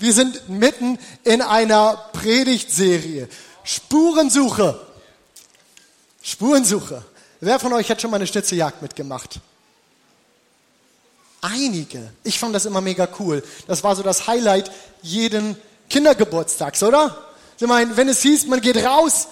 [0.00, 3.28] Wir sind mitten in einer Predigtserie.
[3.64, 4.80] Spurensuche.
[6.22, 7.04] Spurensuche.
[7.40, 9.40] Wer von euch hat schon mal eine Schnitzeljagd mitgemacht?
[11.40, 12.12] Einige.
[12.22, 13.42] Ich fand das immer mega cool.
[13.66, 14.70] Das war so das Highlight
[15.02, 15.56] jeden
[15.90, 17.26] Kindergeburtstags, oder?
[17.58, 19.26] Ich meine, wenn es hieß, man geht raus,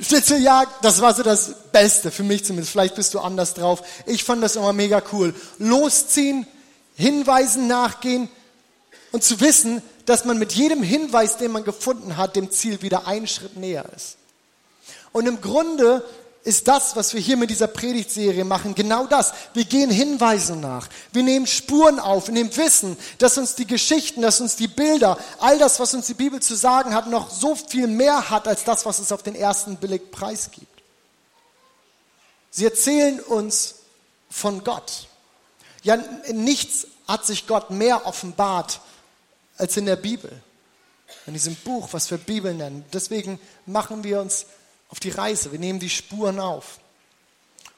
[0.00, 2.72] Schnitzeljagd, das war so das Beste, für mich zumindest.
[2.72, 3.84] Vielleicht bist du anders drauf.
[4.06, 5.32] Ich fand das immer mega cool.
[5.58, 6.44] Losziehen,
[6.96, 8.28] Hinweisen nachgehen,
[9.14, 13.06] und zu wissen, dass man mit jedem Hinweis, den man gefunden hat, dem Ziel wieder
[13.06, 14.16] einen Schritt näher ist.
[15.12, 16.04] Und im Grunde
[16.42, 19.32] ist das, was wir hier mit dieser Predigtserie machen, genau das.
[19.52, 20.88] Wir gehen Hinweisen nach.
[21.12, 25.16] Wir nehmen Spuren auf, wir nehmen Wissen, dass uns die Geschichten, dass uns die Bilder,
[25.38, 28.64] all das, was uns die Bibel zu sagen hat, noch so viel mehr hat als
[28.64, 30.82] das, was es auf den ersten Blick preisgibt.
[32.50, 33.76] Sie erzählen uns
[34.28, 35.06] von Gott.
[35.84, 35.98] Ja,
[36.32, 38.80] nichts hat sich Gott mehr offenbart
[39.56, 40.30] als in der Bibel.
[41.26, 42.84] In diesem Buch, was wir Bibel nennen.
[42.92, 44.46] Deswegen machen wir uns
[44.88, 45.52] auf die Reise.
[45.52, 46.78] Wir nehmen die Spuren auf.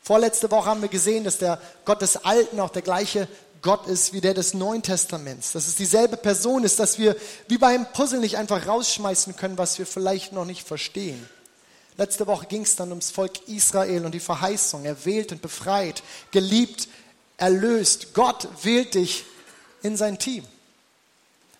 [0.02, 3.28] Vorletzte Woche haben wir gesehen, dass der Gott des Alten auch der gleiche
[3.62, 5.52] Gott ist wie der des Neuen Testaments.
[5.52, 7.16] Dass es dieselbe Person ist, dass wir
[7.48, 11.28] wie beim Puzzle nicht einfach rausschmeißen können, was wir vielleicht noch nicht verstehen.
[11.96, 14.84] Letzte Woche ging es dann ums Volk Israel und die Verheißung.
[14.84, 16.88] Erwählt und befreit, geliebt,
[17.38, 18.14] erlöst.
[18.14, 19.24] Gott wählt dich
[19.82, 20.44] in sein Team.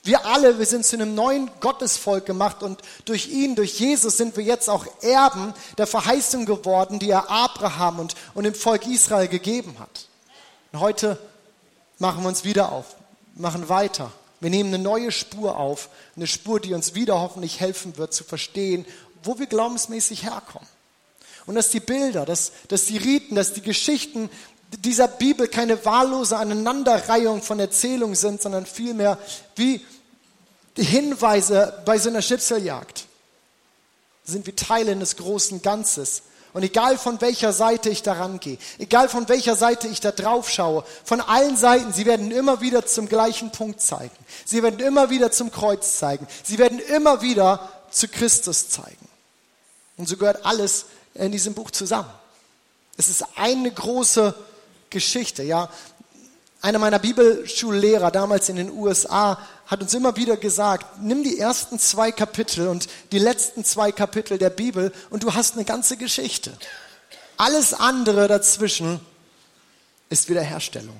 [0.07, 4.37] Wir alle, wir sind zu einem neuen Gottesvolk gemacht und durch ihn, durch Jesus sind
[4.37, 9.27] wir jetzt auch Erben der Verheißung geworden, die er Abraham und, und dem Volk Israel
[9.27, 10.07] gegeben hat.
[10.73, 11.19] Und heute
[11.99, 12.95] machen wir uns wieder auf,
[13.35, 14.13] machen weiter.
[14.39, 18.23] Wir nehmen eine neue Spur auf, eine Spur, die uns wieder hoffentlich helfen wird zu
[18.23, 18.87] verstehen,
[19.25, 20.69] wo wir glaubensmäßig herkommen.
[21.47, 24.31] Und dass die Bilder, dass, dass die Riten, dass die Geschichten
[24.85, 29.19] dieser Bibel keine wahllose Aneinanderreihung von Erzählungen sind, sondern vielmehr
[29.57, 29.85] wie
[30.77, 33.07] die Hinweise bei so einer Schnipseljagd
[34.25, 36.23] sind wie Teile eines großen Ganzes.
[36.53, 40.49] Und egal von welcher Seite ich daran gehe, egal von welcher Seite ich da drauf
[40.49, 44.17] schaue, von allen Seiten, sie werden immer wieder zum gleichen Punkt zeigen.
[44.45, 46.27] Sie werden immer wieder zum Kreuz zeigen.
[46.43, 49.07] Sie werden immer wieder zu Christus zeigen.
[49.99, 52.11] Und so gehört alles in diesem Buch zusammen.
[52.97, 54.35] Es ist eine große
[54.91, 55.69] Geschichte, ja.
[56.63, 61.79] Einer meiner Bibelschullehrer damals in den USA hat uns immer wieder gesagt, nimm die ersten
[61.79, 66.57] zwei Kapitel und die letzten zwei Kapitel der Bibel und du hast eine ganze Geschichte.
[67.37, 69.01] Alles andere dazwischen
[70.09, 70.97] ist Wiederherstellung.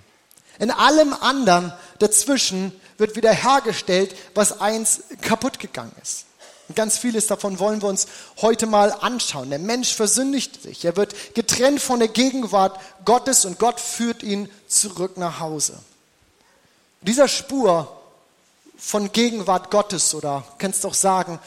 [0.59, 6.25] In allem anderen dazwischen wird wiederhergestellt, was eins kaputt gegangen ist.
[6.69, 8.07] Und ganz vieles davon wollen wir uns
[8.43, 9.51] heute mal anschauen.
[9.51, 10.85] Der Mensch versündigt sich.
[10.85, 15.79] Er wird getrennt von der Gegenwart Gottes und Gott führt ihn zurück nach Hause.
[17.03, 17.93] Dieser Spur
[18.77, 21.39] von Gegenwart Gottes oder kannst doch sagen,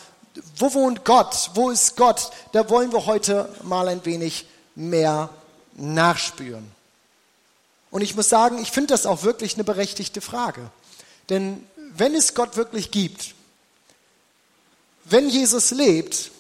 [0.56, 1.52] wo wohnt Gott?
[1.54, 2.32] Wo ist Gott?
[2.54, 5.30] Da wollen wir heute mal ein wenig mehr
[5.74, 6.72] nachspüren.
[7.92, 10.70] Und ich muss sagen, ich finde das auch wirklich eine berechtigte Frage.
[11.30, 11.66] Denn
[11.96, 13.34] wenn es Gott wirklich gibt,
[15.10, 16.32] wenn Jesus lebt,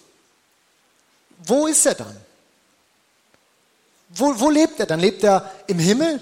[1.45, 2.15] wo ist er dann?
[4.09, 4.99] Wo, wo lebt er dann?
[4.99, 6.19] Lebt er im Himmel?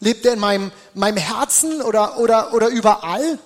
[0.00, 3.38] Lebt er in meinem, meinem Herzen oder, oder, oder überall?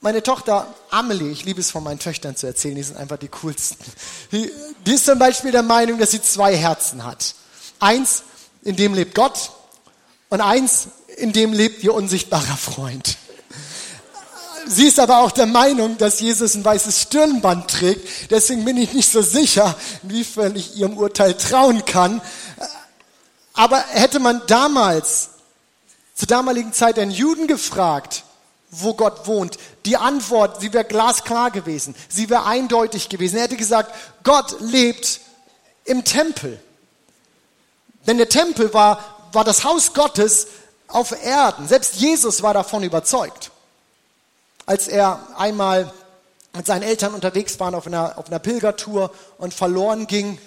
[0.00, 3.28] Meine Tochter Amelie, ich liebe es von meinen Töchtern zu erzählen, die sind einfach die
[3.28, 3.84] coolsten.
[4.30, 4.50] Die,
[4.86, 7.34] die ist zum Beispiel der Meinung, dass sie zwei Herzen hat.
[7.80, 8.22] Eins,
[8.62, 9.50] in dem lebt Gott
[10.28, 13.16] und eins, in dem lebt ihr unsichtbarer Freund.
[14.68, 18.30] Sie ist aber auch der Meinung, dass Jesus ein weißes Stirnband trägt.
[18.30, 22.20] Deswegen bin ich nicht so sicher, inwiefern ich ihrem Urteil trauen kann.
[23.54, 25.30] Aber hätte man damals,
[26.14, 28.24] zur damaligen Zeit, einen Juden gefragt,
[28.70, 29.56] wo Gott wohnt.
[29.86, 31.94] Die Antwort, sie wäre glasklar gewesen.
[32.10, 33.36] Sie wäre eindeutig gewesen.
[33.36, 35.20] Er hätte gesagt, Gott lebt
[35.84, 36.60] im Tempel.
[38.06, 39.02] Denn der Tempel war,
[39.32, 40.48] war das Haus Gottes
[40.88, 41.66] auf Erden.
[41.68, 43.50] Selbst Jesus war davon überzeugt.
[44.68, 45.90] Als er einmal
[46.52, 50.38] mit seinen Eltern unterwegs war auf einer, auf einer Pilgertour und verloren ging,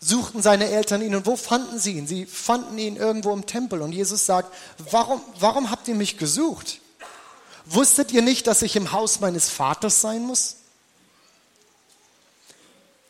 [0.00, 2.06] suchten seine Eltern ihn und wo fanden sie ihn?
[2.06, 4.50] Sie fanden ihn irgendwo im Tempel und Jesus sagt,
[4.90, 6.80] warum, warum habt ihr mich gesucht?
[7.66, 10.56] Wusstet ihr nicht, dass ich im Haus meines Vaters sein muss?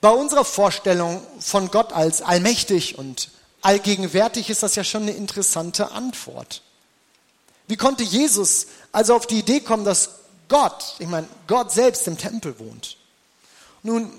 [0.01, 3.31] Bei unserer Vorstellung von Gott als allmächtig und
[3.63, 6.63] allgegenwärtig ist das ja schon eine interessante Antwort.
[7.69, 8.67] Wie konnte Jesus
[8.97, 10.09] also auf die Idee kommen, dass
[10.49, 12.97] Gott, ich meine, Gott selbst im Tempel wohnt?
[13.83, 14.11] Nun,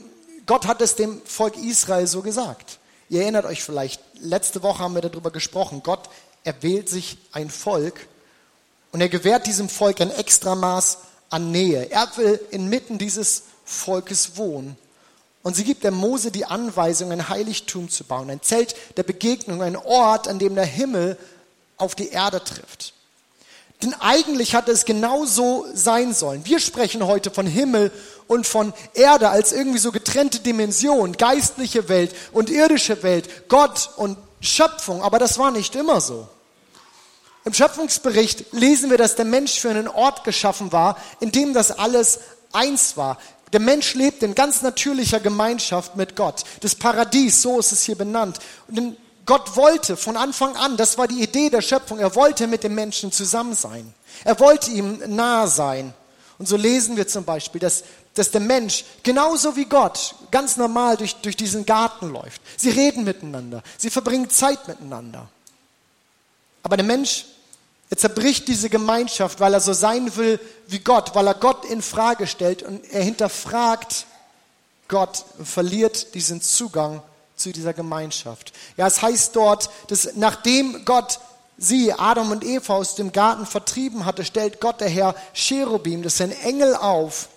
[0.45, 2.77] Gott hat es dem Volk Israel so gesagt.
[3.09, 5.81] Ihr erinnert euch vielleicht, letzte Woche haben wir darüber gesprochen.
[5.81, 6.07] Gott
[6.43, 8.07] erwählt sich ein Volk,
[8.91, 10.99] Und er gewährt diesem Volk ein Extramaß
[11.31, 11.89] an Nähe.
[11.89, 14.77] Er will inmitten dieses Volkes wohnen.
[15.41, 19.63] Und sie gibt der Mose die Anweisung, ein Heiligtum zu bauen, ein Zelt der Begegnung,
[19.63, 21.17] ein Ort, an dem der Himmel
[21.77, 22.93] auf die Erde trifft.
[23.83, 26.45] Denn eigentlich hatte es genau so sein sollen.
[26.45, 27.91] Wir sprechen heute von Himmel
[28.25, 34.17] und von Erde als irgendwie so getrennte Dimensionen, geistliche Welt und irdische Welt, Gott und
[34.41, 36.27] Schöpfung, aber das war nicht immer so.
[37.45, 41.71] Im Schöpfungsbericht lesen wir, dass der Mensch für einen Ort geschaffen war, in dem das
[41.71, 42.19] alles
[42.51, 43.17] eins war.
[43.53, 46.43] Der Mensch lebt in ganz natürlicher Gemeinschaft mit Gott.
[46.59, 48.39] Das Paradies, so ist es hier benannt.
[48.67, 48.97] Und
[49.27, 52.73] Gott wollte von Anfang an, das war die Idee der Schöpfung, er wollte mit dem
[52.73, 53.93] Menschen zusammen sein.
[54.23, 55.93] Er wollte ihm nahe sein.
[56.39, 57.83] Und so lesen wir zum Beispiel, dass,
[58.15, 62.41] dass der Mensch genauso wie Gott ganz normal durch, durch diesen Garten läuft.
[62.55, 65.27] Sie reden miteinander, sie verbringen Zeit miteinander.
[66.63, 67.25] Aber der Mensch
[67.89, 71.81] er zerbricht diese Gemeinschaft, weil er so sein will wie Gott, weil er Gott in
[71.81, 74.05] Frage stellt und er hinterfragt
[74.89, 77.01] Gott und verliert diesen Zugang
[77.37, 78.51] zu dieser Gemeinschaft.
[78.75, 81.19] Ja, es heißt dort, dass nachdem Gott
[81.57, 86.17] sie, Adam und Eva, aus dem Garten vertrieben hatte, stellt Gott der Herr Cherubim, das
[86.17, 87.29] sind Engel auf,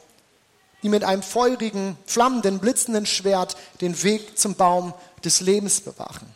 [0.82, 4.94] die mit einem feurigen, flammenden, blitzenden Schwert den Weg zum Baum
[5.25, 6.26] des Lebens bewachen.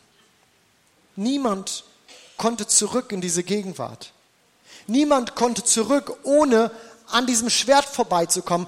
[1.15, 1.83] Niemand
[2.37, 4.11] konnte zurück in diese Gegenwart.
[4.87, 6.69] Niemand konnte zurück, ohne
[7.07, 8.67] an diesem Schwert vorbeizukommen.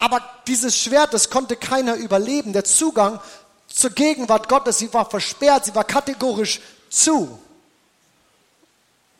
[0.00, 2.52] Aber dieses Schwert, das konnte keiner überleben.
[2.52, 3.20] Der Zugang
[3.74, 7.38] zur Gegenwart Gottes, sie war versperrt, sie war kategorisch zu.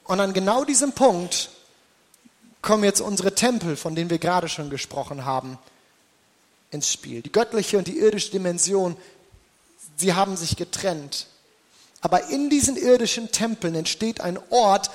[0.05, 1.51] Und an genau diesem Punkt
[2.63, 5.59] kommen jetzt unsere Tempel, von denen wir gerade schon gesprochen haben,
[6.71, 7.21] ins Spiel.
[7.21, 8.97] Die göttliche und die irdische Dimension,
[9.97, 11.27] sie haben sich getrennt.
[12.01, 14.91] Aber in diesen irdischen Tempeln entsteht ein Ort,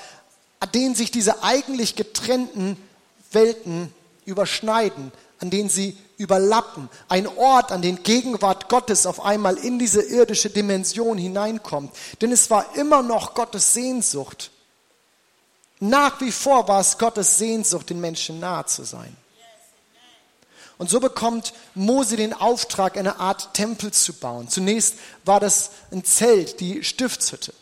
[0.60, 2.76] an dem sich diese eigentlich getrennten
[3.30, 3.92] Welten
[4.30, 6.88] überschneiden, an denen sie überlappen.
[7.08, 11.94] Ein Ort, an den Gegenwart Gottes auf einmal in diese irdische Dimension hineinkommt.
[12.20, 14.50] Denn es war immer noch Gottes Sehnsucht.
[15.80, 19.16] Nach wie vor war es Gottes Sehnsucht, den Menschen nahe zu sein.
[20.76, 24.48] Und so bekommt Mose den Auftrag, eine Art Tempel zu bauen.
[24.48, 24.94] Zunächst
[25.26, 27.52] war das ein Zelt, die Stiftshütte.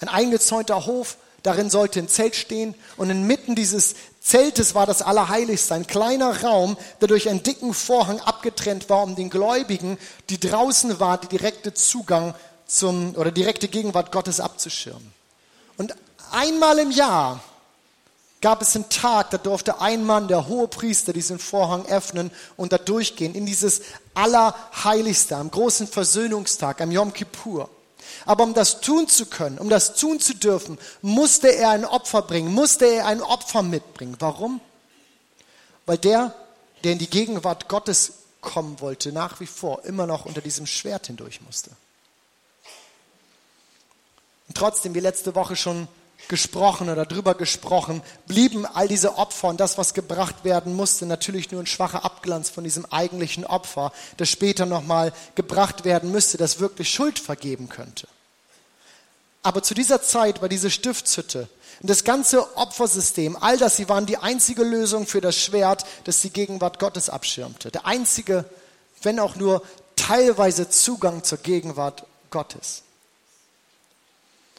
[0.00, 5.74] Ein eingezäunter Hof, darin sollte ein Zelt stehen und inmitten dieses Zeltes war das Allerheiligste,
[5.74, 9.98] ein kleiner Raum, der durch einen dicken Vorhang abgetrennt war, um den Gläubigen,
[10.30, 12.34] die draußen waren, die direkte Zugang
[12.66, 15.12] zum oder direkte Gegenwart Gottes abzuschirmen.
[15.76, 15.94] Und
[16.32, 17.40] einmal im Jahr
[18.40, 22.72] gab es einen Tag, da durfte ein Mann, der hohe Priester, diesen Vorhang öffnen und
[22.72, 23.82] da durchgehen in dieses
[24.14, 27.68] Allerheiligste, am großen Versöhnungstag, am Yom Kippur.
[28.24, 32.22] Aber um das tun zu können, um das tun zu dürfen, musste er ein Opfer
[32.22, 34.16] bringen, musste er ein Opfer mitbringen.
[34.18, 34.60] Warum?
[35.86, 36.34] Weil der,
[36.82, 41.06] der in die Gegenwart Gottes kommen wollte, nach wie vor immer noch unter diesem Schwert
[41.06, 41.70] hindurch musste.
[44.48, 45.88] Und trotzdem, wie letzte Woche schon
[46.28, 51.50] gesprochen oder drüber gesprochen, blieben all diese Opfer und das, was gebracht werden musste, natürlich
[51.50, 56.60] nur ein schwacher Abglanz von diesem eigentlichen Opfer, das später nochmal gebracht werden müsste, das
[56.60, 58.08] wirklich Schuld vergeben könnte.
[59.42, 61.48] Aber zu dieser Zeit war diese Stiftshütte
[61.82, 66.20] und das ganze Opfersystem, all das, sie waren die einzige Lösung für das Schwert, das
[66.20, 67.70] die Gegenwart Gottes abschirmte.
[67.70, 68.44] Der einzige,
[69.02, 69.62] wenn auch nur
[69.96, 72.82] teilweise Zugang zur Gegenwart Gottes.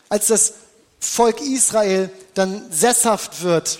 [0.09, 0.53] Als das
[0.99, 3.79] Volk Israel dann sesshaft wird,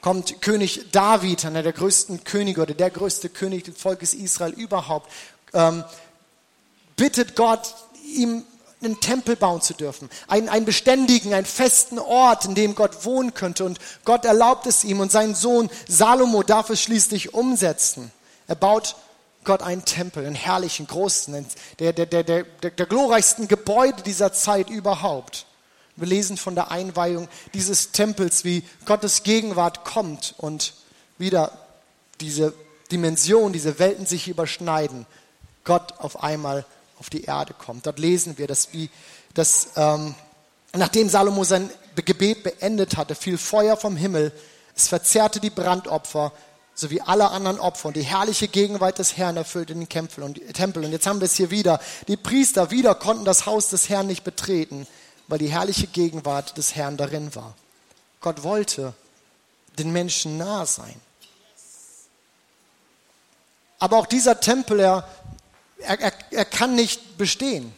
[0.00, 5.10] kommt König David, einer der größten Könige oder der größte König des Volkes Israel überhaupt,
[5.52, 5.84] ähm,
[6.96, 7.74] bittet Gott,
[8.14, 8.44] ihm
[8.80, 13.34] einen Tempel bauen zu dürfen, einen, einen beständigen, einen festen Ort, in dem Gott wohnen
[13.34, 13.64] könnte.
[13.64, 18.12] Und Gott erlaubt es ihm und sein Sohn Salomo darf es schließlich umsetzen.
[18.46, 18.94] Er baut
[19.42, 21.46] Gott einen Tempel, einen herrlichen, großen,
[21.80, 25.46] der, der, der, der, der glorreichsten Gebäude dieser Zeit überhaupt.
[25.98, 30.74] Wir lesen von der Einweihung dieses Tempels, wie Gottes Gegenwart kommt und
[31.18, 31.50] wieder
[32.20, 32.54] diese
[32.92, 35.06] Dimension, diese Welten sich überschneiden.
[35.64, 36.64] Gott auf einmal
[36.98, 37.86] auf die Erde kommt.
[37.86, 38.90] Dort lesen wir, dass, wie,
[39.34, 40.14] dass ähm,
[40.72, 44.32] nachdem Salomo sein Gebet beendet hatte, fiel Feuer vom Himmel,
[44.76, 46.32] es verzerrte die Brandopfer
[46.74, 50.84] sowie alle anderen Opfer und die herrliche Gegenwart des Herrn erfüllte den Tempel und, Tempel.
[50.84, 51.80] Und jetzt haben wir es hier wieder.
[52.06, 54.86] Die Priester wieder konnten das Haus des Herrn nicht betreten
[55.28, 57.54] weil die herrliche Gegenwart des Herrn darin war.
[58.20, 58.94] Gott wollte
[59.78, 61.00] den Menschen nahe sein.
[63.78, 65.08] Aber auch dieser Tempel, er,
[65.78, 67.72] er, er kann nicht bestehen.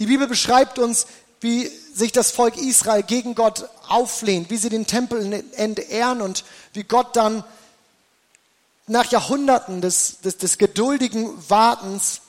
[0.00, 1.06] Die Bibel beschreibt uns,
[1.40, 6.84] wie sich das Volk Israel gegen Gott auflehnt, wie sie den Tempel entehren und wie
[6.84, 7.44] Gott dann
[8.86, 12.22] nach Jahrhunderten des, des, des geduldigen Wartens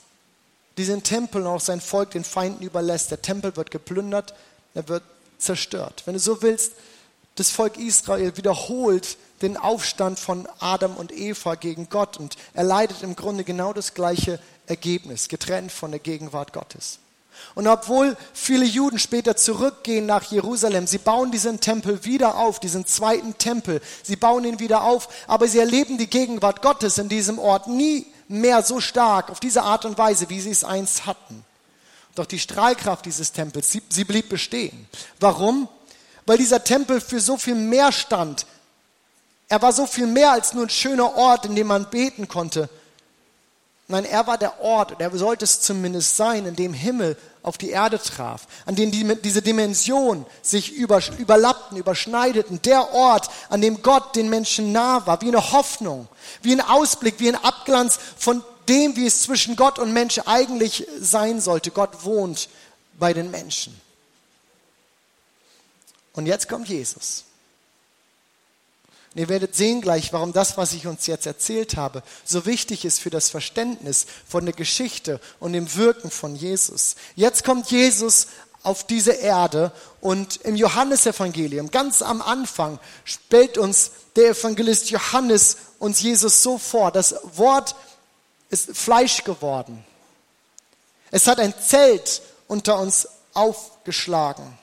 [0.76, 3.10] diesen Tempel und auch sein Volk den Feinden überlässt.
[3.10, 4.34] Der Tempel wird geplündert,
[4.74, 5.02] er wird
[5.38, 6.02] zerstört.
[6.06, 6.72] Wenn du so willst,
[7.36, 13.16] das Volk Israel wiederholt den Aufstand von Adam und Eva gegen Gott und erleidet im
[13.16, 16.98] Grunde genau das gleiche Ergebnis, getrennt von der Gegenwart Gottes.
[17.54, 22.86] Und obwohl viele Juden später zurückgehen nach Jerusalem, sie bauen diesen Tempel wieder auf, diesen
[22.86, 27.38] zweiten Tempel, sie bauen ihn wieder auf, aber sie erleben die Gegenwart Gottes in diesem
[27.38, 31.44] Ort nie mehr so stark, auf diese Art und Weise, wie sie es einst hatten.
[32.14, 34.88] Doch die Strahlkraft dieses Tempels, sie, sie blieb bestehen.
[35.20, 35.68] Warum?
[36.26, 38.46] Weil dieser Tempel für so viel mehr stand.
[39.48, 42.68] Er war so viel mehr als nur ein schöner Ort, in dem man beten konnte.
[43.88, 47.58] Nein, er war der Ort, und er sollte es zumindest sein, in dem Himmel auf
[47.58, 52.62] die Erde traf, an dem die, diese Dimensionen sich über, überlappten, überschneideten.
[52.62, 56.08] Der Ort, an dem Gott den Menschen nah war, wie eine Hoffnung,
[56.42, 60.86] wie ein Ausblick, wie ein Abglanz von dem, wie es zwischen Gott und Mensch eigentlich
[61.00, 61.72] sein sollte.
[61.72, 62.48] Gott wohnt
[62.98, 63.78] bei den Menschen.
[66.12, 67.24] Und jetzt kommt Jesus.
[69.14, 72.84] Und ihr werdet sehen gleich, warum das, was ich uns jetzt erzählt habe, so wichtig
[72.86, 76.96] ist für das Verständnis von der Geschichte und dem Wirken von Jesus.
[77.14, 78.28] Jetzt kommt Jesus
[78.62, 86.00] auf diese Erde und im Johannesevangelium, ganz am Anfang, stellt uns der Evangelist Johannes uns
[86.00, 86.90] Jesus so vor.
[86.90, 87.74] Das Wort
[88.48, 89.84] ist Fleisch geworden.
[91.10, 94.56] Es hat ein Zelt unter uns aufgeschlagen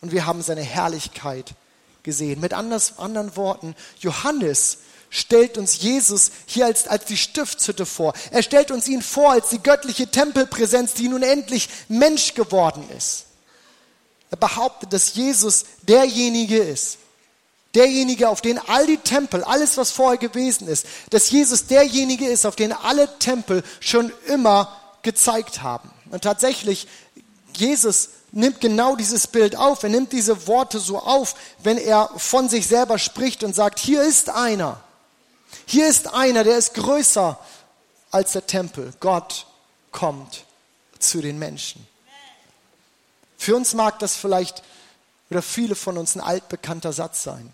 [0.00, 1.54] und wir haben seine Herrlichkeit
[2.02, 2.40] gesehen.
[2.40, 4.78] Mit anders, anderen Worten, Johannes
[5.10, 8.14] stellt uns Jesus hier als, als die Stiftshütte vor.
[8.30, 13.26] Er stellt uns ihn vor als die göttliche Tempelpräsenz, die nun endlich Mensch geworden ist.
[14.30, 16.98] Er behauptet, dass Jesus derjenige ist,
[17.74, 22.46] derjenige, auf den all die Tempel, alles was vorher gewesen ist, dass Jesus derjenige ist,
[22.46, 25.90] auf den alle Tempel schon immer gezeigt haben.
[26.10, 26.86] Und tatsächlich,
[27.56, 29.82] Jesus nimmt genau dieses Bild auf.
[29.82, 34.02] Er nimmt diese Worte so auf, wenn er von sich selber spricht und sagt, hier
[34.02, 34.80] ist einer.
[35.66, 37.38] Hier ist einer, der ist größer
[38.10, 38.92] als der Tempel.
[39.00, 39.46] Gott
[39.92, 40.44] kommt
[40.98, 41.86] zu den Menschen.
[43.36, 44.62] Für uns mag das vielleicht
[45.30, 47.52] oder viele von uns ein altbekannter Satz sein.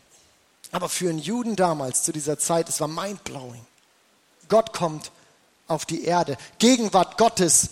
[0.73, 3.65] Aber für einen Juden damals zu dieser Zeit, es war mindblowing.
[4.49, 5.13] Gott kommt
[5.69, 6.37] auf die Erde.
[6.59, 7.71] Gegenwart Gottes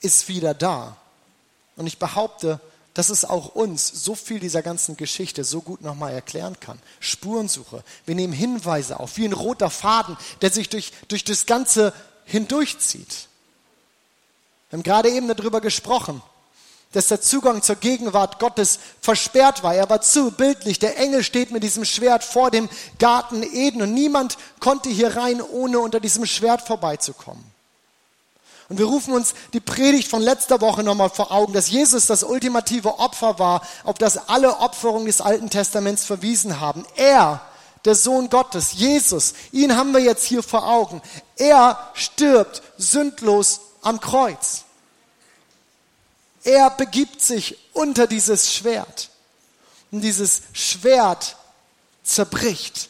[0.00, 0.96] ist wieder da.
[1.80, 2.60] Und ich behaupte,
[2.92, 6.78] dass es auch uns so viel dieser ganzen Geschichte so gut nochmal erklären kann.
[7.00, 7.82] Spurensuche.
[8.04, 11.94] Wir nehmen Hinweise auf, wie ein roter Faden, der sich durch, durch das Ganze
[12.26, 13.28] hindurchzieht.
[14.68, 16.20] Wir haben gerade eben darüber gesprochen,
[16.92, 19.74] dass der Zugang zur Gegenwart Gottes versperrt war.
[19.74, 20.80] Er war zu bildlich.
[20.80, 22.68] Der Engel steht mit diesem Schwert vor dem
[22.98, 27.42] Garten Eden und niemand konnte hier rein, ohne unter diesem Schwert vorbeizukommen.
[28.70, 32.22] Und wir rufen uns die Predigt von letzter Woche nochmal vor Augen, dass Jesus das
[32.22, 36.86] ultimative Opfer war, auf das alle Opferungen des Alten Testaments verwiesen haben.
[36.94, 37.40] Er,
[37.84, 41.02] der Sohn Gottes, Jesus, ihn haben wir jetzt hier vor Augen.
[41.36, 44.62] Er stirbt sündlos am Kreuz.
[46.44, 49.10] Er begibt sich unter dieses Schwert.
[49.90, 51.34] Und dieses Schwert
[52.04, 52.89] zerbricht.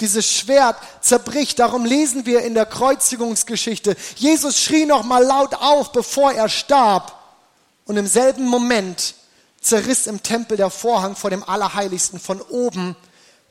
[0.00, 1.58] Dieses Schwert zerbricht.
[1.58, 3.96] Darum lesen wir in der Kreuzigungsgeschichte.
[4.16, 7.16] Jesus schrie noch mal laut auf, bevor er starb.
[7.84, 9.14] Und im selben Moment
[9.60, 12.96] zerriss im Tempel der Vorhang vor dem Allerheiligsten von oben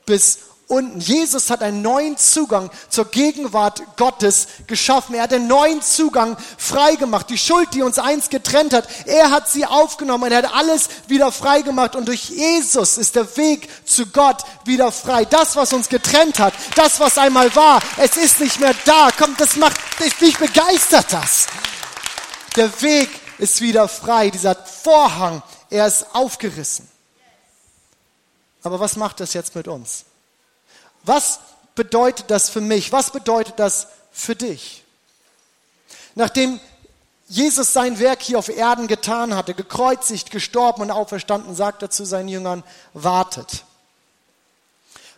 [0.06, 1.00] bis unten.
[1.00, 5.16] Jesus hat einen neuen Zugang zur Gegenwart Gottes geschaffen.
[5.16, 7.30] Er hat einen neuen Zugang freigemacht.
[7.30, 10.90] Die Schuld, die uns einst getrennt hat, er hat sie aufgenommen und er hat alles
[11.08, 11.96] wieder freigemacht.
[11.96, 15.26] Und durch Jesus ist der Weg zu Gott wieder frei.
[15.26, 19.10] Das, was uns getrennt hat, das, was einmal war, es ist nicht mehr da.
[19.18, 19.76] Komm, das macht,
[20.22, 21.48] mich begeistert das.
[22.56, 23.10] Der Weg
[23.40, 24.30] ist wieder frei.
[24.30, 26.88] Dieser Vorhang, er ist aufgerissen.
[28.62, 30.06] Aber was macht das jetzt mit uns?
[31.04, 31.40] Was
[31.76, 32.92] bedeutet das für mich?
[32.92, 34.84] Was bedeutet das für dich?
[36.16, 36.60] Nachdem
[37.28, 42.04] Jesus sein Werk hier auf Erden getan hatte, gekreuzigt, gestorben und auferstanden, sagt er zu
[42.04, 42.64] seinen Jüngern,
[42.94, 43.66] wartet.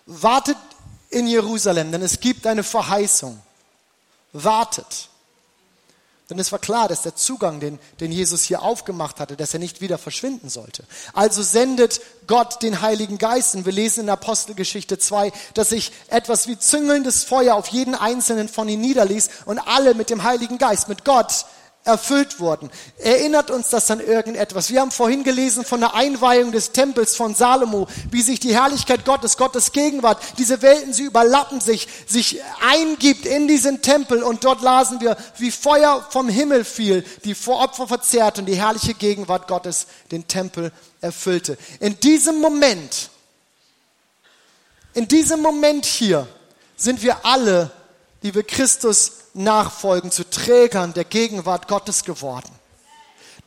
[0.06, 0.58] Wartet
[1.10, 3.42] in Jerusalem, denn es gibt eine Verheißung.
[4.34, 5.10] Wartet.
[6.32, 9.60] Denn es war klar, dass der Zugang, den, den Jesus hier aufgemacht hatte, dass er
[9.60, 10.86] nicht wieder verschwinden sollte.
[11.14, 13.54] Also sendet Gott den Heiligen Geist.
[13.54, 18.48] Und wir lesen in Apostelgeschichte 2, dass sich etwas wie züngelndes Feuer auf jeden einzelnen
[18.48, 21.46] von ihnen niederließ und alle mit dem Heiligen Geist, mit Gott
[21.84, 22.70] erfüllt wurden.
[23.00, 24.70] Erinnert uns das an irgendetwas?
[24.70, 29.04] Wir haben vorhin gelesen von der Einweihung des Tempels von Salomo, wie sich die Herrlichkeit
[29.04, 34.62] Gottes, Gottes Gegenwart, diese Welten, sie überlappen sich, sich eingibt in diesen Tempel und dort
[34.62, 39.88] lasen wir, wie Feuer vom Himmel fiel, die Opfer verzerrt und die herrliche Gegenwart Gottes
[40.12, 40.72] den Tempel
[41.02, 41.58] erfüllte.
[41.80, 43.10] In diesem Moment,
[44.94, 46.28] in diesem Moment hier
[46.76, 47.72] sind wir alle,
[48.24, 52.50] die wir Christus nachfolgen, zu Trägern der Gegenwart Gottes geworden.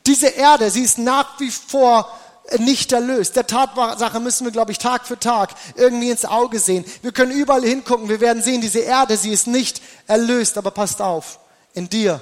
[0.07, 2.11] Diese Erde, sie ist nach wie vor
[2.59, 3.37] nicht erlöst.
[3.37, 6.85] Der Tatsache müssen wir, glaube ich, Tag für Tag irgendwie ins Auge sehen.
[7.03, 10.59] Wir können überall hingucken, wir werden sehen, diese Erde, sie ist nicht erlöst.
[10.59, 11.38] Aber passt auf,
[11.73, 12.21] in dir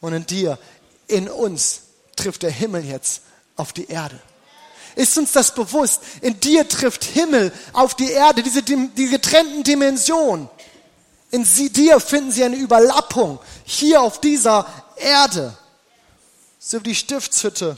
[0.00, 0.58] und in dir,
[1.08, 1.82] in uns
[2.16, 3.22] trifft der Himmel jetzt
[3.56, 4.18] auf die Erde.
[4.94, 6.02] Ist uns das bewusst?
[6.20, 10.48] In dir trifft Himmel auf die Erde, diese, die getrennten Dimensionen.
[11.32, 15.56] In sie, dir finden sie eine Überlappung hier auf dieser Erde.
[16.58, 17.76] So wie die Stiftshütte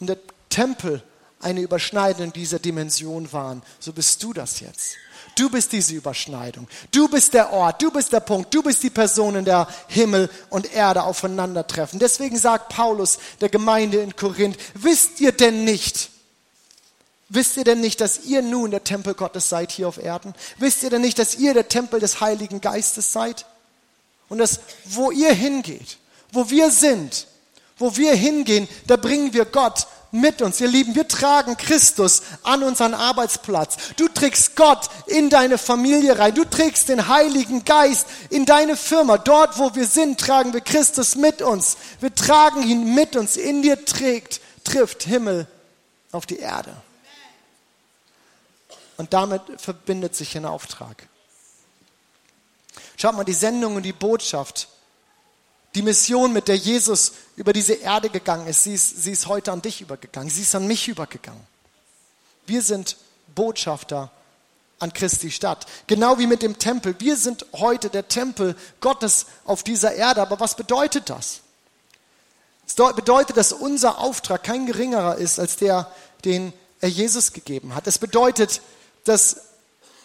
[0.00, 0.18] und der
[0.50, 1.02] Tempel
[1.40, 4.96] eine Überschneidung dieser Dimension waren, so bist du das jetzt.
[5.36, 6.66] Du bist diese Überschneidung.
[6.90, 10.28] Du bist der Ort, du bist der Punkt, du bist die Person, in der Himmel
[10.50, 12.00] und Erde aufeinandertreffen.
[12.00, 16.10] Deswegen sagt Paulus der Gemeinde in Korinth, wisst ihr denn nicht,
[17.30, 20.34] Wisst ihr denn nicht, dass ihr nun der Tempel Gottes seid hier auf Erden?
[20.58, 23.44] Wisst ihr denn nicht, dass ihr der Tempel des Heiligen Geistes seid?
[24.28, 25.98] Und dass, wo ihr hingeht,
[26.32, 27.26] wo wir sind,
[27.76, 30.60] wo wir hingehen, da bringen wir Gott mit uns.
[30.60, 33.76] Ihr Lieben, wir tragen Christus an unseren Arbeitsplatz.
[33.96, 36.34] Du trägst Gott in deine Familie rein.
[36.34, 39.18] Du trägst den Heiligen Geist in deine Firma.
[39.18, 41.76] Dort, wo wir sind, tragen wir Christus mit uns.
[42.00, 43.36] Wir tragen ihn mit uns.
[43.36, 45.46] In dir trägt, trifft Himmel
[46.10, 46.74] auf die Erde.
[48.98, 51.08] Und damit verbindet sich ein Auftrag.
[52.96, 54.68] Schaut mal, die Sendung und die Botschaft,
[55.74, 59.52] die Mission, mit der Jesus über diese Erde gegangen ist, sie ist, sie ist heute
[59.52, 61.46] an dich übergegangen, sie ist an mich übergegangen.
[62.46, 62.96] Wir sind
[63.34, 64.10] Botschafter
[64.80, 65.66] an Christi Stadt.
[65.86, 66.96] Genau wie mit dem Tempel.
[66.98, 70.22] Wir sind heute der Tempel Gottes auf dieser Erde.
[70.22, 71.40] Aber was bedeutet das?
[72.66, 75.90] Es bedeutet, dass unser Auftrag kein geringerer ist als der,
[76.24, 77.86] den er Jesus gegeben hat.
[77.86, 78.60] Es bedeutet,
[79.08, 79.42] dass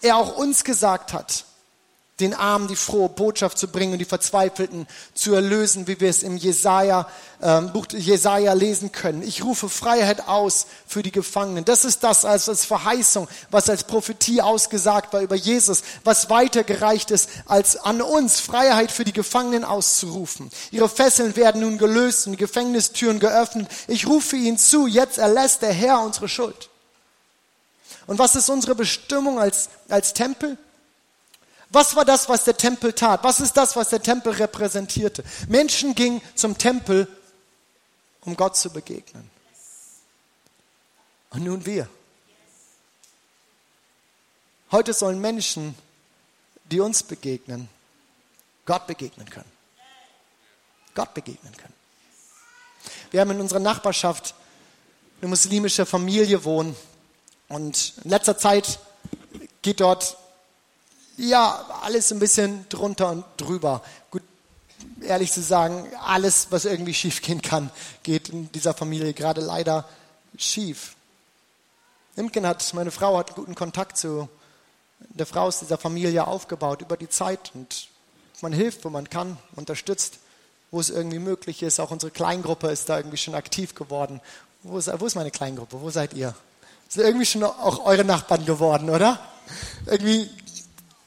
[0.02, 1.46] er auch uns gesagt hat,
[2.20, 6.22] den Armen die frohe Botschaft zu bringen und die Verzweifelten zu erlösen, wie wir es
[6.22, 7.08] im Jesaja,
[7.42, 9.24] ähm, Buch Jesaja lesen können.
[9.24, 11.66] Ich rufe Freiheit aus für die Gefangenen.
[11.66, 17.10] Das ist das als, als Verheißung, was als Prophetie ausgesagt war über Jesus, was weitergereicht
[17.10, 20.52] ist, als an uns Freiheit für die Gefangenen auszurufen.
[20.70, 23.68] Ihre Fesseln werden nun gelöst und die Gefängnistüren geöffnet.
[23.88, 26.70] Ich rufe ihnen zu, jetzt erlässt der Herr unsere Schuld.
[28.08, 30.58] Und was ist unsere Bestimmung als, als Tempel?
[31.70, 33.24] Was war das, was der Tempel tat?
[33.24, 35.24] Was ist das, was der Tempel repräsentierte?
[35.48, 37.08] Menschen gingen zum Tempel,
[38.22, 39.30] um Gott zu begegnen.
[41.32, 41.90] Und nun wir.
[44.72, 45.76] Heute sollen Menschen,
[46.66, 47.70] die uns begegnen,
[48.66, 49.52] Gott begegnen können.
[50.94, 51.74] Gott begegnen können.
[53.10, 54.36] Wir haben in unserer Nachbarschaft
[55.22, 56.76] eine muslimische Familie wohnen
[57.54, 58.80] und in letzter Zeit
[59.62, 60.18] geht dort
[61.18, 63.82] ja alles ein bisschen drunter und drüber.
[64.12, 64.24] Gut,
[65.02, 67.70] ehrlich zu sagen, alles, was irgendwie schief gehen kann,
[68.04, 69.88] geht in dieser Familie gerade leider
[70.38, 70.96] schief.
[72.16, 74.30] Imken hat, meine Frau hat guten Kontakt zu
[75.10, 77.88] der Frau aus dieser Familie aufgebaut über die Zeit und
[78.42, 80.20] man hilft, wo man kann, unterstützt,
[80.72, 81.80] wo es irgendwie möglich ist.
[81.80, 84.22] Auch unsere Kleingruppe ist da irgendwie schon aktiv geworden.
[84.64, 85.82] Wo ist, wo ist meine Kleingruppe?
[85.82, 86.34] Wo seid ihr?
[86.94, 89.20] Sind irgendwie schon auch eure Nachbarn geworden, oder?
[89.88, 90.30] Irgendwie,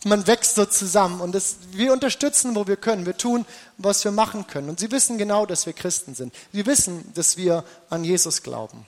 [0.03, 3.07] man wächst so zusammen und das, wir unterstützen, wo wir können.
[3.07, 3.46] Wir tun,
[3.79, 4.68] was wir machen können.
[4.68, 6.35] Und sie wissen genau, dass wir Christen sind.
[6.53, 8.79] Sie wissen, dass wir an Jesus glauben.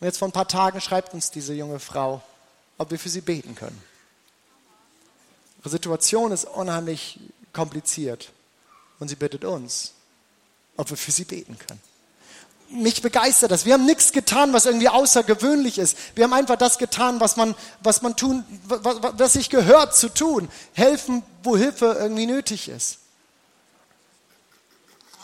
[0.00, 2.22] Und jetzt vor ein paar Tagen schreibt uns diese junge Frau,
[2.76, 3.80] ob wir für sie beten können.
[5.60, 7.20] Ihre Situation ist unheimlich
[7.52, 8.32] kompliziert.
[8.98, 9.92] Und sie bittet uns,
[10.76, 11.87] ob wir für sie beten können
[12.70, 13.64] mich begeistert das.
[13.64, 15.96] Wir haben nichts getan, was irgendwie außergewöhnlich ist.
[16.14, 20.12] Wir haben einfach das getan, was man, was man tun, was, was sich gehört zu
[20.12, 20.48] tun.
[20.74, 22.98] Helfen, wo Hilfe irgendwie nötig ist.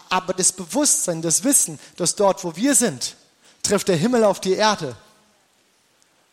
[0.08, 3.16] Aber das Bewusstsein, das Wissen, dass dort, wo wir sind,
[3.62, 4.96] trifft der Himmel auf die Erde.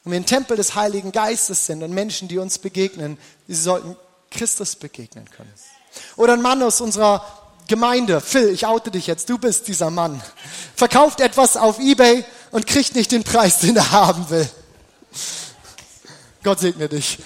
[0.03, 3.95] Und wir im Tempel des Heiligen Geistes sind und Menschen, die uns begegnen, sie sollten
[4.29, 5.53] Christus begegnen können.
[6.15, 7.25] Oder ein Mann aus unserer
[7.71, 10.21] Gemeinde, Phil, ich oute dich jetzt, du bist dieser Mann.
[10.75, 14.45] Verkauft etwas auf Ebay und kriegt nicht den Preis, den er haben will.
[16.43, 17.19] Gott segne dich.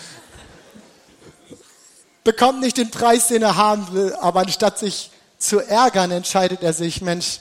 [2.23, 6.73] Bekommt nicht den Preis, den er haben will, aber anstatt sich zu ärgern, entscheidet er
[6.73, 7.39] sich, Mensch,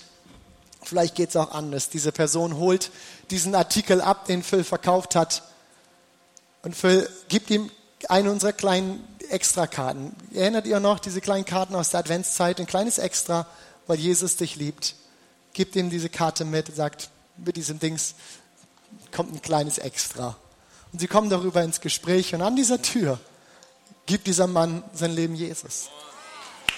[0.82, 1.90] vielleicht geht es auch anders.
[1.90, 2.90] Diese Person holt
[3.30, 5.42] diesen Artikel ab, den Phil verkauft hat
[6.62, 7.70] und Phil gibt ihm
[8.08, 10.16] eine unserer kleinen Extrakarten.
[10.34, 12.58] Erinnert ihr noch diese kleinen Karten aus der Adventszeit?
[12.58, 13.46] Ein kleines Extra,
[13.86, 14.96] weil Jesus dich liebt.
[15.52, 18.16] Gibt ihm diese Karte mit, sagt, mit diesem Dings
[19.12, 20.36] kommt ein kleines Extra.
[20.92, 23.20] Und sie kommen darüber ins Gespräch und an dieser Tür
[24.06, 25.88] gibt dieser Mann sein Leben Jesus.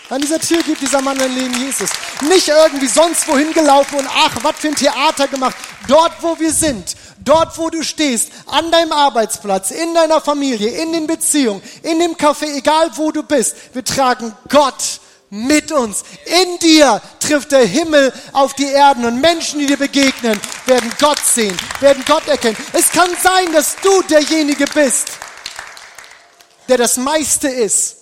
[0.08, 1.90] An dieser Tür gibt dieser Mann sein Leben Jesus.
[2.28, 5.56] Nicht irgendwie sonst wohin gelaufen und ach, was für ein Theater gemacht.
[5.88, 10.92] Dort, wo wir sind, dort, wo du stehst, an deinem Arbeitsplatz, in deiner Familie, in
[10.92, 16.04] den Beziehungen, in dem Café, egal wo du bist, wir tragen Gott mit uns.
[16.24, 21.18] In dir trifft der Himmel auf die Erden und Menschen, die dir begegnen, werden Gott
[21.18, 22.56] sehen, werden Gott erkennen.
[22.72, 25.08] Es kann sein, dass du derjenige bist,
[26.68, 27.95] der das meiste ist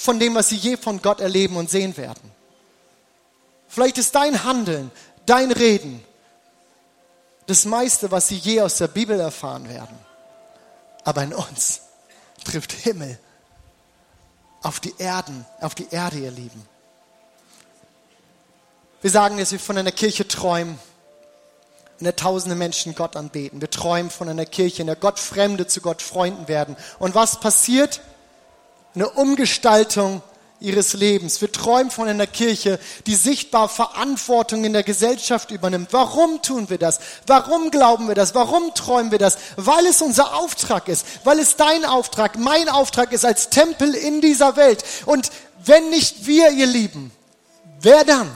[0.00, 2.32] von dem, was sie je von Gott erleben und sehen werden.
[3.68, 4.90] Vielleicht ist dein Handeln,
[5.26, 6.02] dein Reden
[7.46, 9.98] das meiste, was sie je aus der Bibel erfahren werden.
[11.04, 11.82] Aber in uns
[12.44, 13.18] trifft Himmel
[14.62, 16.66] auf die Erden, auf die Erde, ihr Lieben.
[19.02, 20.78] Wir sagen, dass wir von einer Kirche träumen,
[21.98, 23.60] in der tausende Menschen Gott anbeten.
[23.60, 26.76] Wir träumen von einer Kirche, in der Gott Fremde zu Gott Freunden werden.
[26.98, 28.00] Und was passiert?
[28.94, 30.22] Eine Umgestaltung
[30.60, 31.40] ihres Lebens.
[31.40, 35.88] Wir träumen von einer Kirche, die sichtbar Verantwortung in der Gesellschaft übernimmt.
[35.92, 37.00] Warum tun wir das?
[37.26, 38.34] Warum glauben wir das?
[38.34, 39.38] Warum träumen wir das?
[39.56, 44.20] Weil es unser Auftrag ist, weil es dein Auftrag, mein Auftrag ist als Tempel in
[44.20, 44.84] dieser Welt.
[45.06, 45.30] Und
[45.64, 47.10] wenn nicht wir, ihr Lieben,
[47.80, 48.30] wer dann?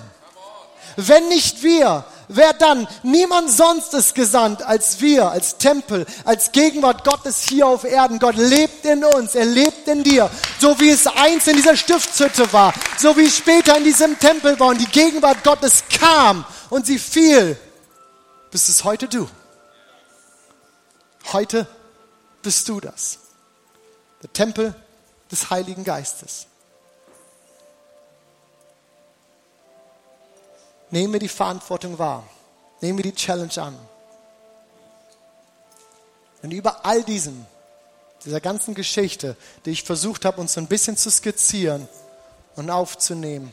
[0.97, 2.89] Wenn nicht wir, Wer dann?
[3.03, 8.19] Niemand sonst ist gesandt als wir, als Tempel, als Gegenwart Gottes hier auf Erden.
[8.19, 10.31] Gott lebt in uns, er lebt in dir.
[10.59, 14.59] So wie es einst in dieser Stiftshütte war, so wie es später in diesem Tempel
[14.59, 17.59] war und die Gegenwart Gottes kam und sie fiel,
[18.51, 19.29] bist es heute du.
[21.33, 21.67] Heute
[22.43, 23.19] bist du das.
[24.23, 24.75] Der Tempel
[25.31, 26.47] des Heiligen Geistes.
[30.95, 32.23] Nehmen wir die Verantwortung wahr.
[32.81, 33.77] Nehmen wir die Challenge an.
[36.41, 37.45] Und über all diesem,
[38.25, 41.89] dieser ganzen Geschichte, die ich versucht habe, uns so ein bisschen zu skizzieren
[42.55, 43.53] und aufzunehmen,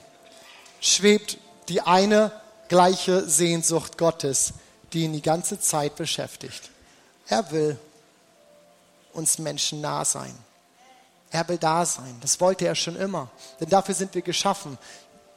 [0.81, 2.31] schwebt die eine
[2.67, 4.53] gleiche Sehnsucht Gottes,
[4.93, 6.69] die ihn die ganze Zeit beschäftigt.
[7.25, 7.75] Er will
[9.13, 10.35] uns Menschen nah sein.
[11.31, 12.17] Er will da sein.
[12.21, 13.31] Das wollte er schon immer.
[13.59, 14.77] Denn dafür sind wir geschaffen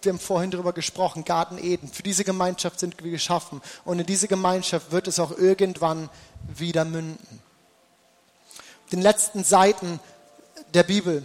[0.05, 1.89] wir haben vorhin darüber gesprochen, Garten Eden.
[1.89, 3.61] Für diese Gemeinschaft sind wir geschaffen.
[3.85, 6.09] Und in diese Gemeinschaft wird es auch irgendwann
[6.55, 7.41] wieder münden.
[8.93, 10.01] Den letzten Seiten
[10.75, 11.23] der Bibel,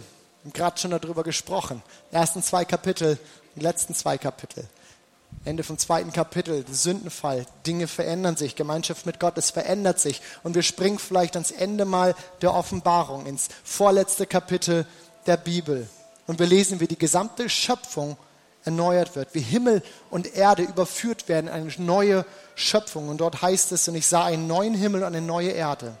[0.52, 3.18] gerade schon darüber gesprochen, die ersten zwei Kapitel,
[3.56, 4.66] die letzten zwei Kapitel.
[5.44, 10.20] Ende vom zweiten Kapitel, Sündenfall, Dinge verändern sich, Gemeinschaft mit Gott, es verändert sich.
[10.42, 14.86] Und wir springen vielleicht ans Ende mal der Offenbarung, ins vorletzte Kapitel
[15.26, 15.88] der Bibel.
[16.26, 18.16] Und wir lesen, wie die gesamte Schöpfung
[18.64, 22.24] erneuert wird, wie Himmel und Erde überführt werden, eine neue
[22.60, 23.08] Schöpfung.
[23.08, 25.92] Und dort heißt es, und ich sah einen neuen Himmel und eine neue Erde.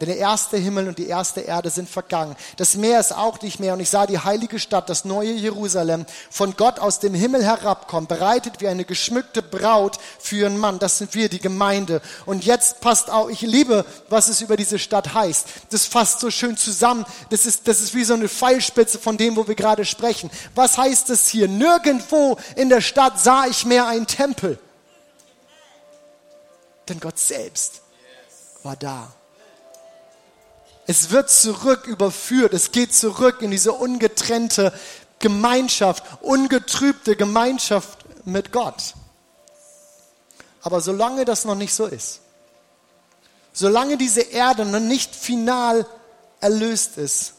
[0.00, 2.34] Denn der erste Himmel und die erste Erde sind vergangen.
[2.56, 3.74] Das Meer ist auch nicht mehr.
[3.74, 8.08] Und ich sah die heilige Stadt, das neue Jerusalem, von Gott aus dem Himmel herabkommen,
[8.08, 10.78] bereitet wie eine geschmückte Braut für ihren Mann.
[10.78, 12.00] Das sind wir, die Gemeinde.
[12.26, 15.46] Und jetzt passt auch, ich liebe, was es über diese Stadt heißt.
[15.70, 17.04] Das fasst so schön zusammen.
[17.30, 20.30] Das ist, das ist wie so eine Pfeilspitze von dem, wo wir gerade sprechen.
[20.54, 21.48] Was heißt es hier?
[21.48, 24.58] Nirgendwo in der Stadt sah ich mehr einen Tempel.
[26.88, 27.82] Denn Gott selbst
[28.62, 29.12] war da.
[30.86, 32.52] Es wird zurück überführt.
[32.52, 34.72] Es geht zurück in diese ungetrennte
[35.18, 38.94] Gemeinschaft, ungetrübte Gemeinschaft mit Gott.
[40.62, 42.20] Aber solange das noch nicht so ist,
[43.52, 45.86] solange diese Erde noch nicht final
[46.40, 47.34] erlöst ist,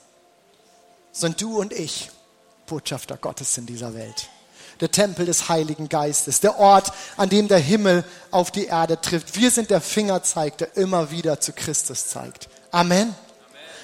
[1.11, 2.09] sind du und ich
[2.65, 4.29] Botschafter Gottes in dieser Welt.
[4.79, 9.35] Der Tempel des Heiligen Geistes, der Ort, an dem der Himmel auf die Erde trifft.
[9.35, 12.49] Wir sind der Fingerzeig, der immer wieder zu Christus zeigt.
[12.71, 13.15] Amen.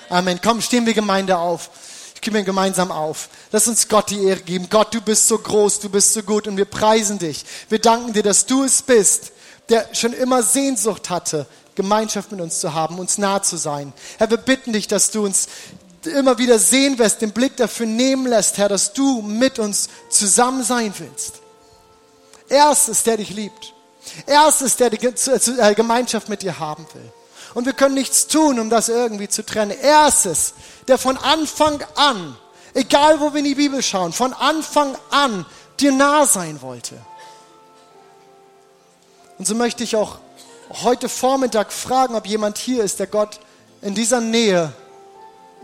[0.09, 0.39] Amen.
[0.43, 1.69] Komm, stehen wir Gemeinde auf.
[2.15, 3.29] Ich gebe mir gemeinsam auf.
[3.51, 4.67] Lass uns Gott die Ehre geben.
[4.69, 7.45] Gott, du bist so groß, du bist so gut und wir preisen dich.
[7.69, 9.31] Wir danken dir, dass du es bist,
[9.69, 13.93] der schon immer Sehnsucht hatte, Gemeinschaft mit uns zu haben, uns nah zu sein.
[14.17, 15.47] Herr, wir bitten dich, dass du uns
[16.05, 20.63] immer wieder sehen wirst, den Blick dafür nehmen lässt, Herr, dass du mit uns zusammen
[20.63, 21.35] sein willst.
[22.47, 23.73] Er ist es, der dich liebt.
[24.25, 27.11] Er ist es, der die äh, Gemeinschaft mit dir haben will.
[27.53, 29.77] Und wir können nichts tun, um das irgendwie zu trennen.
[29.81, 30.53] Er ist es,
[30.87, 32.35] der von Anfang an
[32.73, 35.45] egal wo wir in die Bibel schauen, von Anfang an
[35.79, 36.95] dir nah sein wollte.
[39.37, 40.17] Und so möchte ich auch
[40.83, 43.39] heute Vormittag fragen, ob jemand hier ist, der Gott
[43.81, 44.73] in dieser Nähe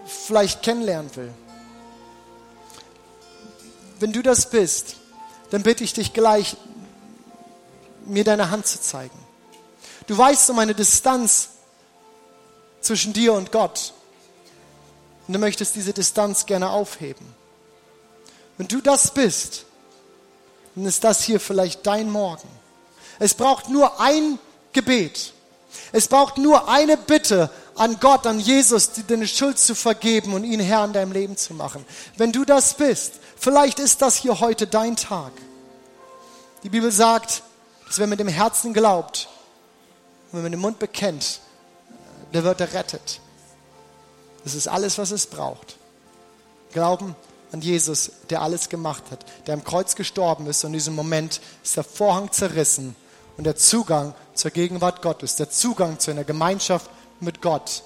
[0.06, 1.34] vielleicht kennenlernen will.
[4.00, 4.98] Wenn du das bist,
[5.50, 6.58] dann bitte ich dich gleich,
[8.06, 9.18] mir deine Hand zu zeigen.
[10.08, 11.50] Du weißt um eine Distanz
[12.82, 13.94] zwischen dir und Gott.
[15.28, 17.26] Und du möchtest diese Distanz gerne aufheben.
[18.58, 19.66] Wenn du das bist,
[20.76, 22.48] dann ist das hier vielleicht dein Morgen.
[23.18, 24.38] Es braucht nur ein
[24.74, 25.34] Gebet.
[25.92, 30.44] Es braucht nur eine Bitte an Gott, an Jesus, dir deine Schuld zu vergeben und
[30.44, 31.86] ihn Herr in deinem Leben zu machen.
[32.18, 35.34] Wenn du das bist, vielleicht ist das hier heute dein Tag.
[36.64, 37.44] Die Bibel sagt,
[37.86, 39.28] dass wer mit dem Herzen glaubt
[40.32, 41.42] und wenn man den Mund bekennt,
[42.34, 43.20] der wird errettet.
[44.44, 45.78] Das ist alles, was es braucht.
[46.72, 47.16] Glauben
[47.52, 51.42] an Jesus, der alles gemacht hat, der am Kreuz gestorben ist und in diesem Moment
[51.64, 52.96] ist der Vorhang zerrissen
[53.38, 57.84] und der Zugang zur Gegenwart Gottes, der Zugang zu einer Gemeinschaft mit Gott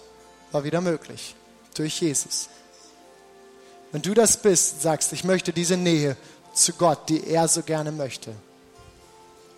[0.52, 1.36] war wieder möglich
[1.74, 2.50] durch Jesus.
[3.92, 6.16] Wenn du das bist, sagst, ich möchte diese Nähe
[6.54, 8.34] zu Gott, die er so gerne möchte,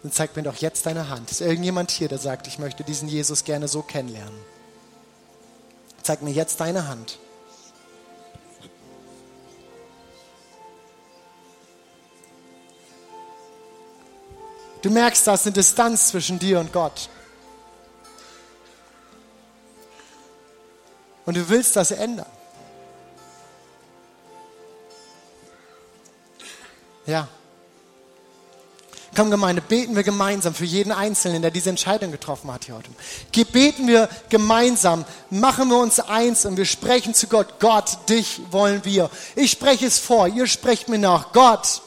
[0.04, 1.32] dann zeig mir doch jetzt deine Hand.
[1.32, 4.38] Ist irgendjemand hier, der sagt, ich möchte diesen Jesus gerne so kennenlernen?
[6.02, 7.20] Zeig mir jetzt deine Hand.
[14.82, 17.10] Du merkst, da ist eine Distanz zwischen dir und Gott.
[21.26, 22.26] Und du willst das ändern.
[27.06, 27.28] Ja.
[29.14, 32.90] Komm, Gemeinde, beten wir gemeinsam für jeden Einzelnen, der diese Entscheidung getroffen hat hier heute.
[33.52, 37.60] Beten wir gemeinsam, machen wir uns eins und wir sprechen zu Gott.
[37.60, 39.10] Gott, dich wollen wir.
[39.36, 41.34] Ich spreche es vor, ihr sprecht mir nach.
[41.34, 41.82] Gott,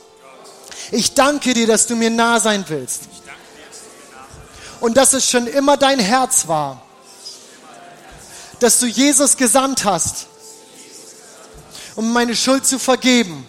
[0.90, 3.04] ich danke dir, dass du mir nah sein willst.
[4.80, 6.83] Und dass es schon immer dein Herz war,
[8.64, 10.26] dass du Jesus gesandt hast,
[11.96, 13.46] um meine Schuld zu vergeben,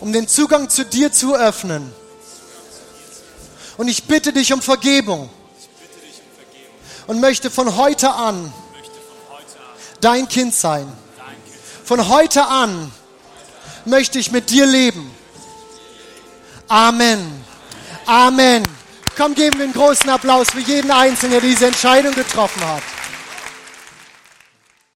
[0.00, 1.94] um den Zugang zu dir zu öffnen.
[3.76, 5.30] Und ich bitte dich um Vergebung
[7.06, 8.52] und möchte von heute an
[10.00, 10.92] dein Kind sein.
[11.84, 12.90] Von heute an
[13.84, 15.08] möchte ich mit dir leben.
[16.66, 17.44] Amen.
[18.06, 18.64] Amen.
[19.16, 22.82] Komm, geben wir einen großen Applaus für jeden Einzelnen, der diese Entscheidung getroffen hat.